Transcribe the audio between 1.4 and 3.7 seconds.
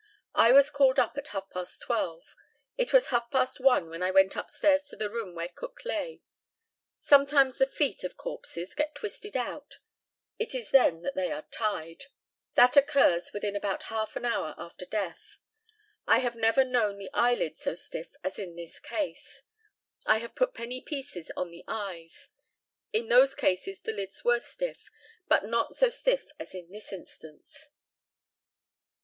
past twelve. It was half past